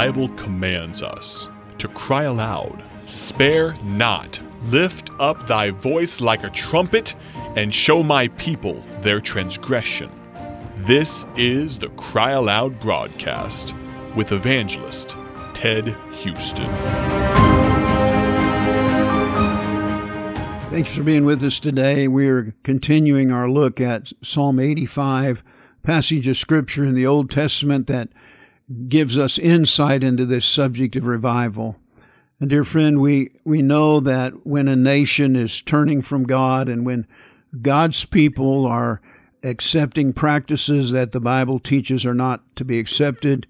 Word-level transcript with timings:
Bible 0.00 0.30
commands 0.30 1.02
us 1.02 1.46
to 1.76 1.86
cry 1.88 2.22
aloud, 2.22 2.82
Spare 3.04 3.74
not, 3.84 4.40
lift 4.62 5.10
up 5.20 5.46
thy 5.46 5.72
voice 5.72 6.22
like 6.22 6.42
a 6.42 6.48
trumpet, 6.48 7.14
and 7.54 7.74
show 7.74 8.02
my 8.02 8.28
people 8.28 8.82
their 9.02 9.20
transgression. 9.20 10.10
This 10.86 11.26
is 11.36 11.78
the 11.78 11.90
Cry 11.90 12.30
Aloud 12.30 12.80
broadcast 12.80 13.74
with 14.16 14.32
evangelist 14.32 15.18
Ted 15.52 15.94
Houston. 16.12 16.70
Thanks 20.70 20.94
for 20.96 21.02
being 21.02 21.26
with 21.26 21.44
us 21.44 21.60
today. 21.60 22.08
We're 22.08 22.54
continuing 22.62 23.30
our 23.30 23.50
look 23.50 23.82
at 23.82 24.14
Psalm 24.22 24.60
85, 24.60 25.44
passage 25.82 26.26
of 26.26 26.38
scripture 26.38 26.86
in 26.86 26.94
the 26.94 27.06
Old 27.06 27.30
Testament 27.30 27.86
that 27.88 28.08
gives 28.88 29.18
us 29.18 29.38
insight 29.38 30.02
into 30.02 30.24
this 30.24 30.44
subject 30.44 30.96
of 30.96 31.04
revival. 31.04 31.76
And 32.38 32.48
dear 32.48 32.64
friend, 32.64 33.00
we, 33.00 33.30
we 33.44 33.62
know 33.62 34.00
that 34.00 34.46
when 34.46 34.68
a 34.68 34.76
nation 34.76 35.36
is 35.36 35.60
turning 35.60 36.02
from 36.02 36.24
God 36.24 36.68
and 36.68 36.86
when 36.86 37.06
God's 37.60 38.04
people 38.04 38.64
are 38.66 39.00
accepting 39.42 40.12
practices 40.12 40.90
that 40.92 41.12
the 41.12 41.20
Bible 41.20 41.58
teaches 41.58 42.06
are 42.06 42.14
not 42.14 42.42
to 42.56 42.64
be 42.64 42.78
accepted, 42.78 43.46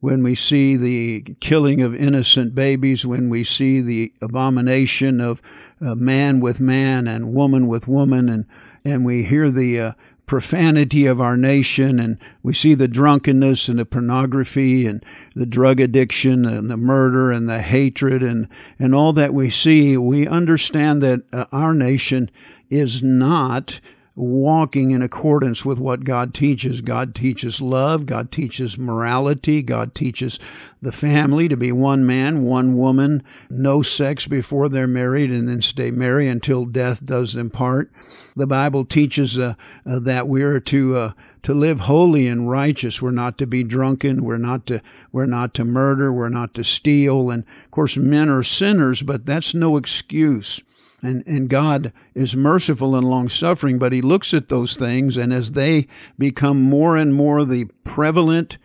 when 0.00 0.22
we 0.22 0.34
see 0.34 0.76
the 0.76 1.22
killing 1.40 1.80
of 1.80 1.94
innocent 1.94 2.54
babies, 2.54 3.06
when 3.06 3.30
we 3.30 3.42
see 3.42 3.80
the 3.80 4.12
abomination 4.20 5.18
of 5.18 5.40
uh, 5.80 5.94
man 5.94 6.40
with 6.40 6.60
man 6.60 7.08
and 7.08 7.32
woman 7.32 7.66
with 7.66 7.88
woman, 7.88 8.28
and, 8.28 8.44
and 8.84 9.06
we 9.06 9.22
hear 9.24 9.50
the 9.50 9.80
uh, 9.80 9.92
profanity 10.26 11.06
of 11.06 11.20
our 11.20 11.36
nation, 11.36 12.00
and 12.00 12.18
we 12.42 12.54
see 12.54 12.74
the 12.74 12.88
drunkenness 12.88 13.68
and 13.68 13.78
the 13.78 13.84
pornography 13.84 14.86
and 14.86 15.04
the 15.34 15.46
drug 15.46 15.80
addiction 15.80 16.46
and 16.46 16.70
the 16.70 16.76
murder 16.76 17.30
and 17.30 17.48
the 17.48 17.60
hatred 17.60 18.22
and, 18.22 18.48
and 18.78 18.94
all 18.94 19.12
that 19.12 19.34
we 19.34 19.50
see, 19.50 19.96
we 19.96 20.26
understand 20.26 21.02
that 21.02 21.22
uh, 21.32 21.44
our 21.52 21.74
nation 21.74 22.30
is 22.70 23.02
not 23.02 23.80
walking 24.16 24.92
in 24.92 25.02
accordance 25.02 25.64
with 25.64 25.78
what 25.78 26.04
God 26.04 26.34
teaches. 26.34 26.80
God 26.80 27.14
teaches 27.14 27.60
love, 27.60 28.06
God 28.06 28.30
teaches 28.30 28.78
morality, 28.78 29.60
God 29.60 29.94
teaches 29.94 30.38
the 30.80 30.92
family 30.92 31.48
to 31.48 31.56
be 31.56 31.72
one 31.72 32.06
man, 32.06 32.44
one 32.44 32.76
woman, 32.76 33.24
no 33.50 33.82
sex 33.82 34.26
before 34.26 34.68
they're 34.68 34.86
married, 34.86 35.30
and 35.30 35.48
then 35.48 35.62
stay 35.62 35.90
married 35.90 36.28
until 36.28 36.64
death 36.64 37.04
does 37.04 37.32
them 37.32 37.50
part. 37.50 37.90
The 38.36 38.46
Bible 38.46 38.84
teaches 38.84 39.36
uh, 39.36 39.54
uh, 39.84 39.98
that 40.00 40.28
we 40.28 40.42
are 40.42 40.60
to 40.60 40.96
uh, 40.96 41.12
to 41.42 41.52
live 41.52 41.80
holy 41.80 42.26
and 42.26 42.48
righteous. 42.48 43.02
We're 43.02 43.10
not 43.10 43.36
to 43.38 43.46
be 43.46 43.64
drunken. 43.64 44.24
We're 44.24 44.38
not 44.38 44.66
to 44.66 44.80
we're 45.12 45.26
not 45.26 45.54
to 45.54 45.64
murder. 45.64 46.12
We're 46.12 46.28
not 46.28 46.54
to 46.54 46.64
steal. 46.64 47.30
And 47.30 47.44
of 47.64 47.70
course, 47.70 47.96
men 47.96 48.28
are 48.28 48.42
sinners, 48.42 49.02
but 49.02 49.26
that's 49.26 49.54
no 49.54 49.76
excuse 49.76 50.62
and, 51.04 51.22
and 51.26 51.48
God 51.48 51.92
is 52.14 52.34
merciful 52.34 52.96
and 52.96 53.08
long 53.08 53.28
suffering, 53.28 53.78
but 53.78 53.92
He 53.92 54.00
looks 54.00 54.32
at 54.32 54.48
those 54.48 54.76
things, 54.76 55.16
and 55.16 55.32
as 55.32 55.52
they 55.52 55.86
become 56.18 56.60
more 56.60 56.96
and 56.96 57.14
more 57.14 57.44
the 57.44 57.66
prevalent 57.84 58.58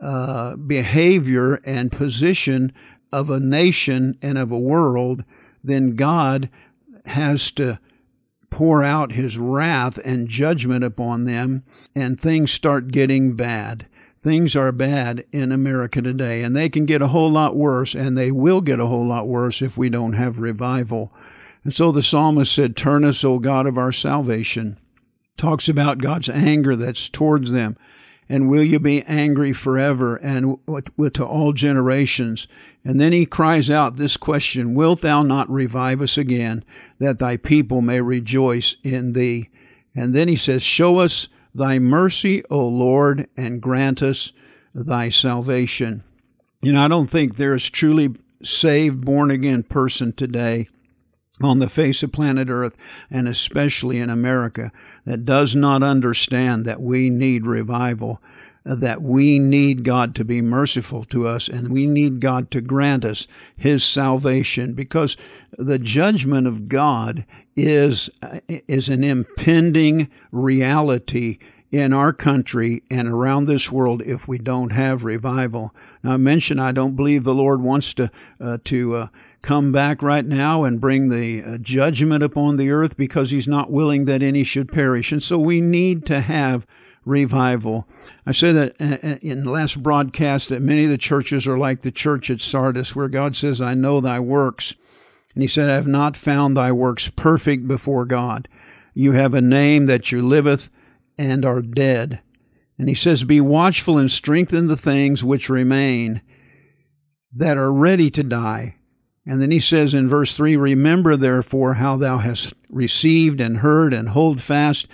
uh, 0.00 0.56
behavior 0.56 1.54
and 1.64 1.90
position 1.90 2.72
of 3.12 3.30
a 3.30 3.40
nation 3.40 4.18
and 4.20 4.36
of 4.36 4.52
a 4.52 4.58
world, 4.58 5.24
then 5.64 5.96
God 5.96 6.50
has 7.06 7.50
to 7.52 7.78
pour 8.50 8.84
out 8.84 9.12
His 9.12 9.38
wrath 9.38 9.98
and 10.04 10.28
judgment 10.28 10.84
upon 10.84 11.24
them, 11.24 11.64
and 11.94 12.20
things 12.20 12.50
start 12.50 12.88
getting 12.88 13.34
bad. 13.36 13.86
Things 14.22 14.56
are 14.56 14.72
bad 14.72 15.24
in 15.30 15.52
America 15.52 16.02
today, 16.02 16.42
and 16.42 16.56
they 16.56 16.68
can 16.68 16.84
get 16.84 17.00
a 17.00 17.08
whole 17.08 17.30
lot 17.30 17.56
worse, 17.56 17.94
and 17.94 18.18
they 18.18 18.32
will 18.32 18.60
get 18.60 18.80
a 18.80 18.86
whole 18.86 19.06
lot 19.06 19.28
worse 19.28 19.62
if 19.62 19.76
we 19.76 19.88
don't 19.88 20.14
have 20.14 20.40
revival. 20.40 21.12
And 21.66 21.74
so 21.74 21.90
the 21.90 22.00
psalmist 22.00 22.54
said, 22.54 22.76
Turn 22.76 23.04
us, 23.04 23.24
O 23.24 23.40
God 23.40 23.66
of 23.66 23.76
our 23.76 23.90
salvation. 23.90 24.78
Talks 25.36 25.68
about 25.68 25.98
God's 25.98 26.28
anger 26.28 26.76
that's 26.76 27.08
towards 27.08 27.50
them. 27.50 27.76
And 28.28 28.48
will 28.48 28.62
you 28.62 28.78
be 28.78 29.02
angry 29.02 29.52
forever 29.52 30.14
and 30.14 30.58
to 31.14 31.26
all 31.26 31.52
generations? 31.52 32.46
And 32.84 33.00
then 33.00 33.10
he 33.10 33.26
cries 33.26 33.68
out 33.68 33.96
this 33.96 34.16
question 34.16 34.76
Wilt 34.76 35.00
thou 35.00 35.22
not 35.22 35.50
revive 35.50 36.00
us 36.00 36.16
again, 36.16 36.62
that 37.00 37.18
thy 37.18 37.36
people 37.36 37.80
may 37.80 38.00
rejoice 38.00 38.76
in 38.84 39.14
thee? 39.14 39.50
And 39.92 40.14
then 40.14 40.28
he 40.28 40.36
says, 40.36 40.62
Show 40.62 41.00
us 41.00 41.26
thy 41.52 41.80
mercy, 41.80 42.44
O 42.48 42.64
Lord, 42.64 43.26
and 43.36 43.60
grant 43.60 44.04
us 44.04 44.30
thy 44.72 45.08
salvation. 45.08 46.04
You 46.62 46.74
know, 46.74 46.84
I 46.84 46.86
don't 46.86 47.10
think 47.10 47.34
there 47.34 47.56
is 47.56 47.68
truly 47.68 48.14
saved, 48.40 49.04
born 49.04 49.32
again 49.32 49.64
person 49.64 50.12
today 50.12 50.68
on 51.42 51.58
the 51.58 51.68
face 51.68 52.02
of 52.02 52.12
planet 52.12 52.48
Earth, 52.48 52.76
and 53.10 53.28
especially 53.28 53.98
in 53.98 54.10
America, 54.10 54.72
that 55.04 55.24
does 55.24 55.54
not 55.54 55.82
understand 55.82 56.64
that 56.64 56.80
we 56.80 57.10
need 57.10 57.46
revival, 57.46 58.22
uh, 58.64 58.74
that 58.74 59.02
we 59.02 59.38
need 59.38 59.84
God 59.84 60.14
to 60.14 60.24
be 60.24 60.40
merciful 60.40 61.04
to 61.04 61.26
us, 61.28 61.48
and 61.48 61.70
we 61.70 61.86
need 61.86 62.20
God 62.20 62.50
to 62.52 62.60
grant 62.60 63.04
us 63.04 63.28
His 63.54 63.84
salvation, 63.84 64.72
because 64.72 65.16
the 65.58 65.78
judgment 65.78 66.46
of 66.46 66.68
God 66.68 67.26
is 67.54 68.08
uh, 68.22 68.40
is 68.48 68.88
an 68.88 69.04
impending 69.04 70.10
reality 70.32 71.38
in 71.70 71.92
our 71.92 72.12
country 72.12 72.82
and 72.90 73.08
around 73.08 73.46
this 73.46 73.70
world 73.70 74.00
if 74.02 74.28
we 74.28 74.38
don't 74.38 74.70
have 74.70 75.04
revival. 75.04 75.74
Now, 76.02 76.12
I 76.12 76.16
mentioned 76.16 76.60
I 76.60 76.72
don't 76.72 76.96
believe 76.96 77.24
the 77.24 77.34
Lord 77.34 77.60
wants 77.60 77.92
to 77.94 78.10
uh, 78.40 78.58
to 78.64 78.96
uh, 78.96 79.08
come 79.46 79.70
back 79.70 80.02
right 80.02 80.24
now 80.24 80.64
and 80.64 80.80
bring 80.80 81.08
the 81.08 81.40
uh, 81.40 81.56
judgment 81.58 82.20
upon 82.20 82.56
the 82.56 82.68
earth 82.68 82.96
because 82.96 83.30
he's 83.30 83.46
not 83.46 83.70
willing 83.70 84.04
that 84.04 84.20
any 84.20 84.42
should 84.42 84.72
perish. 84.72 85.12
And 85.12 85.22
so 85.22 85.38
we 85.38 85.60
need 85.60 86.04
to 86.06 86.20
have 86.20 86.66
revival. 87.04 87.86
I 88.26 88.32
said 88.32 88.56
that 88.56 88.74
uh, 88.80 89.06
uh, 89.06 89.18
in 89.22 89.44
the 89.44 89.50
last 89.50 89.80
broadcast 89.84 90.48
that 90.48 90.62
many 90.62 90.82
of 90.82 90.90
the 90.90 90.98
churches 90.98 91.46
are 91.46 91.56
like 91.56 91.82
the 91.82 91.92
church 91.92 92.28
at 92.28 92.40
Sardis, 92.40 92.96
where 92.96 93.06
God 93.06 93.36
says, 93.36 93.60
I 93.60 93.74
know 93.74 94.00
thy 94.00 94.18
works. 94.18 94.74
And 95.32 95.42
he 95.42 95.48
said, 95.48 95.70
I 95.70 95.74
have 95.74 95.86
not 95.86 96.16
found 96.16 96.56
thy 96.56 96.72
works 96.72 97.08
perfect 97.14 97.68
before 97.68 98.04
God. 98.04 98.48
You 98.94 99.12
have 99.12 99.32
a 99.32 99.40
name 99.40 99.86
that 99.86 100.10
you 100.10 100.22
liveth 100.22 100.70
and 101.16 101.44
are 101.44 101.62
dead. 101.62 102.20
And 102.78 102.88
he 102.88 102.96
says, 102.96 103.22
Be 103.22 103.40
watchful 103.40 103.96
and 103.96 104.10
strengthen 104.10 104.66
the 104.66 104.76
things 104.76 105.22
which 105.22 105.48
remain 105.48 106.20
that 107.32 107.56
are 107.56 107.72
ready 107.72 108.10
to 108.10 108.24
die 108.24 108.76
and 109.26 109.42
then 109.42 109.50
he 109.50 109.60
says 109.60 109.92
in 109.92 110.08
verse 110.08 110.36
3 110.36 110.56
Remember 110.56 111.16
therefore 111.16 111.74
how 111.74 111.96
thou 111.96 112.18
hast 112.18 112.54
received 112.70 113.40
and 113.40 113.58
heard, 113.58 113.92
and 113.92 114.10
hold 114.10 114.40
fast 114.40 114.86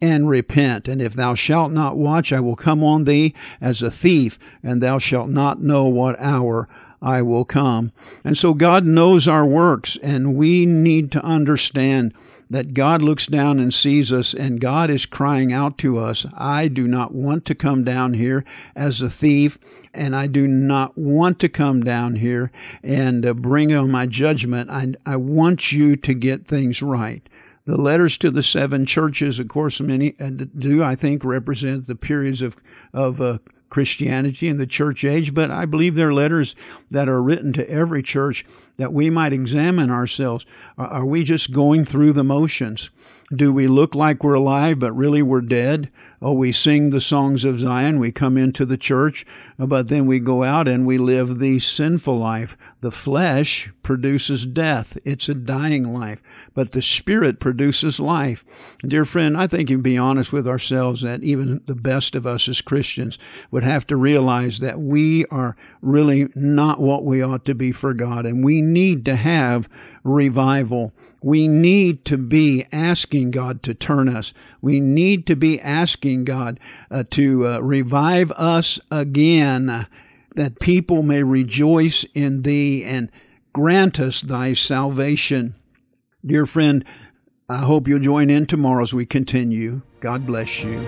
and 0.00 0.28
repent. 0.28 0.88
And 0.88 1.02
if 1.02 1.14
thou 1.14 1.34
shalt 1.34 1.72
not 1.72 1.96
watch, 1.96 2.32
I 2.32 2.40
will 2.40 2.56
come 2.56 2.82
on 2.82 3.04
thee 3.04 3.34
as 3.60 3.82
a 3.82 3.90
thief, 3.90 4.38
and 4.62 4.82
thou 4.82 4.98
shalt 4.98 5.28
not 5.28 5.60
know 5.60 5.86
what 5.86 6.18
hour 6.20 6.68
I 7.02 7.22
will 7.22 7.44
come. 7.44 7.92
And 8.24 8.36
so 8.36 8.54
God 8.54 8.84
knows 8.84 9.26
our 9.26 9.46
works, 9.46 9.98
and 10.02 10.34
we 10.34 10.66
need 10.66 11.10
to 11.12 11.24
understand 11.24 12.12
that 12.50 12.74
God 12.74 13.00
looks 13.00 13.26
down 13.26 13.60
and 13.60 13.72
sees 13.72 14.12
us, 14.12 14.34
and 14.34 14.60
God 14.60 14.90
is 14.90 15.06
crying 15.06 15.52
out 15.52 15.78
to 15.78 15.98
us, 15.98 16.26
I 16.36 16.66
do 16.66 16.88
not 16.88 17.14
want 17.14 17.44
to 17.46 17.54
come 17.54 17.84
down 17.84 18.14
here 18.14 18.44
as 18.74 19.00
a 19.00 19.08
thief, 19.08 19.56
and 19.94 20.16
I 20.16 20.26
do 20.26 20.48
not 20.48 20.98
want 20.98 21.38
to 21.40 21.48
come 21.48 21.82
down 21.84 22.16
here 22.16 22.50
and 22.82 23.24
uh, 23.24 23.34
bring 23.34 23.72
on 23.72 23.90
my 23.90 24.06
judgment. 24.06 24.68
I, 24.68 24.94
I 25.06 25.16
want 25.16 25.70
you 25.70 25.94
to 25.94 26.12
get 26.12 26.48
things 26.48 26.82
right. 26.82 27.26
The 27.66 27.80
letters 27.80 28.18
to 28.18 28.32
the 28.32 28.42
seven 28.42 28.84
churches, 28.84 29.38
of 29.38 29.46
course, 29.46 29.80
many 29.80 30.16
uh, 30.18 30.30
do, 30.30 30.82
I 30.82 30.96
think, 30.96 31.24
represent 31.24 31.86
the 31.86 31.94
periods 31.94 32.42
of, 32.42 32.56
of 32.92 33.20
uh, 33.20 33.38
Christianity 33.70 34.48
in 34.48 34.58
the 34.58 34.66
church 34.66 35.04
age, 35.04 35.32
but 35.32 35.50
I 35.50 35.64
believe 35.64 35.94
they're 35.94 36.12
letters 36.12 36.54
that 36.90 37.08
are 37.08 37.22
written 37.22 37.52
to 37.54 37.70
every 37.70 38.02
church 38.02 38.44
that 38.80 38.94
we 38.94 39.10
might 39.10 39.32
examine 39.34 39.90
ourselves. 39.90 40.46
Are 40.78 41.04
we 41.04 41.22
just 41.22 41.52
going 41.52 41.84
through 41.84 42.14
the 42.14 42.24
motions? 42.24 42.88
Do 43.32 43.52
we 43.52 43.68
look 43.68 43.94
like 43.94 44.24
we're 44.24 44.34
alive, 44.34 44.80
but 44.80 44.92
really 44.92 45.22
we're 45.22 45.42
dead? 45.42 45.90
Oh, 46.22 46.32
we 46.32 46.52
sing 46.52 46.90
the 46.90 47.00
songs 47.00 47.44
of 47.44 47.60
Zion, 47.60 47.98
we 47.98 48.12
come 48.12 48.36
into 48.36 48.66
the 48.66 48.76
church, 48.76 49.24
but 49.58 49.88
then 49.88 50.06
we 50.06 50.18
go 50.18 50.42
out 50.42 50.68
and 50.68 50.84
we 50.84 50.98
live 50.98 51.38
the 51.38 51.60
sinful 51.60 52.18
life. 52.18 52.58
The 52.82 52.90
flesh 52.90 53.70
produces 53.82 54.44
death, 54.44 54.98
it's 55.04 55.28
a 55.28 55.34
dying 55.34 55.94
life, 55.94 56.22
but 56.54 56.72
the 56.72 56.82
spirit 56.82 57.40
produces 57.40 58.00
life. 58.00 58.44
Dear 58.80 59.04
friend, 59.04 59.36
I 59.36 59.46
think 59.46 59.70
you 59.70 59.76
can 59.76 59.82
be 59.82 59.96
honest 59.96 60.32
with 60.32 60.48
ourselves 60.48 61.02
that 61.02 61.22
even 61.22 61.62
the 61.66 61.74
best 61.74 62.14
of 62.14 62.26
us 62.26 62.48
as 62.48 62.60
Christians 62.60 63.18
would 63.50 63.64
have 63.64 63.86
to 63.86 63.96
realize 63.96 64.58
that 64.58 64.80
we 64.80 65.24
are 65.26 65.56
really 65.80 66.28
not 66.34 66.80
what 66.80 67.04
we 67.04 67.22
ought 67.22 67.44
to 67.46 67.54
be 67.54 67.72
for 67.72 67.94
God, 67.94 68.26
and 68.26 68.44
we 68.44 68.60
need 68.72 69.04
to 69.04 69.16
have 69.16 69.68
revival. 70.04 70.92
We 71.22 71.48
need 71.48 72.04
to 72.06 72.16
be 72.16 72.64
asking 72.72 73.32
God 73.32 73.62
to 73.64 73.74
turn 73.74 74.08
us. 74.08 74.32
We 74.62 74.80
need 74.80 75.26
to 75.26 75.36
be 75.36 75.60
asking 75.60 76.24
God 76.24 76.58
uh, 76.90 77.04
to 77.10 77.46
uh, 77.46 77.58
revive 77.58 78.30
us 78.32 78.80
again. 78.90 79.86
that 80.36 80.60
people 80.60 81.02
may 81.02 81.22
rejoice 81.22 82.04
in 82.14 82.42
thee 82.42 82.84
and 82.84 83.10
grant 83.52 83.98
us 83.98 84.20
thy 84.20 84.52
salvation. 84.52 85.54
Dear 86.24 86.46
friend, 86.46 86.84
I 87.48 87.58
hope 87.58 87.88
you'll 87.88 87.98
join 87.98 88.30
in 88.30 88.46
tomorrow 88.46 88.82
as 88.82 88.94
we 88.94 89.06
continue. 89.06 89.82
God 90.00 90.24
bless 90.24 90.62
you. 90.62 90.80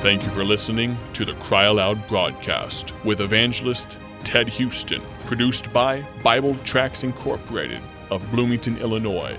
Thank 0.00 0.24
you 0.24 0.30
for 0.30 0.44
listening 0.44 0.96
to 1.12 1.24
the 1.24 1.34
Cry 1.34 1.66
Aloud 1.66 2.08
broadcast 2.08 2.92
with 3.04 3.20
evangelist 3.20 3.98
Ted 4.24 4.48
Houston, 4.48 5.00
produced 5.26 5.72
by 5.72 6.02
Bible 6.22 6.56
Tracks 6.64 7.04
Incorporated 7.04 7.80
of 8.10 8.28
Bloomington, 8.30 8.78
Illinois. 8.78 9.36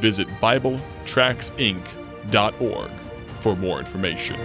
Visit 0.00 0.26
BibleTracksInc.org 0.40 2.90
for 3.40 3.56
more 3.56 3.78
information. 3.78 4.36